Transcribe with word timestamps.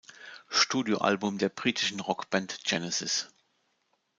Studioalbum 0.49 1.37
der 1.37 1.49
britischen 1.49 1.99
Rockband 1.99 2.63
Genesis. 2.63 3.27